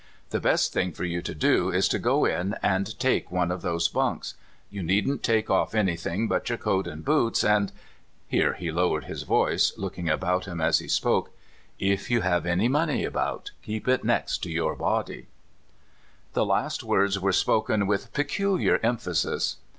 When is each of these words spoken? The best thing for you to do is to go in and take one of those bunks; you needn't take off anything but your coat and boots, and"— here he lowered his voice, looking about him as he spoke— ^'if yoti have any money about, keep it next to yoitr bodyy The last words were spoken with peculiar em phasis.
The 0.31 0.39
best 0.41 0.73
thing 0.73 0.93
for 0.93 1.03
you 1.03 1.21
to 1.21 1.35
do 1.35 1.69
is 1.69 1.87
to 1.89 1.99
go 1.99 2.25
in 2.25 2.55
and 2.63 2.97
take 2.99 3.29
one 3.31 3.51
of 3.51 3.61
those 3.61 3.87
bunks; 3.87 4.33
you 4.71 4.81
needn't 4.81 5.21
take 5.21 5.47
off 5.47 5.75
anything 5.75 6.27
but 6.27 6.49
your 6.49 6.57
coat 6.57 6.87
and 6.87 7.05
boots, 7.05 7.43
and"— 7.43 7.71
here 8.27 8.53
he 8.53 8.71
lowered 8.71 9.03
his 9.03 9.21
voice, 9.21 9.77
looking 9.77 10.09
about 10.09 10.45
him 10.45 10.59
as 10.59 10.79
he 10.79 10.87
spoke— 10.87 11.29
^'if 11.79 12.09
yoti 12.09 12.23
have 12.23 12.47
any 12.47 12.67
money 12.67 13.05
about, 13.05 13.51
keep 13.61 13.87
it 13.87 14.03
next 14.03 14.39
to 14.39 14.49
yoitr 14.49 14.75
bodyy 14.75 15.27
The 16.33 16.47
last 16.47 16.83
words 16.83 17.19
were 17.19 17.31
spoken 17.31 17.85
with 17.85 18.11
peculiar 18.11 18.79
em 18.81 18.97
phasis. 18.97 19.57